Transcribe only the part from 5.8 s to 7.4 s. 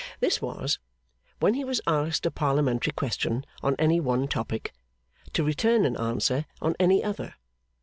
an answer on any other.